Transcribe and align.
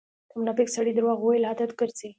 د 0.29 0.31
منافق 0.41 0.67
سړی 0.75 0.91
درواغ 0.93 1.19
وويل 1.21 1.43
عادت 1.49 1.71
ګرځئ. 1.79 2.09